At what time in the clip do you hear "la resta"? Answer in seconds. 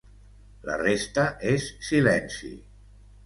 0.69-1.25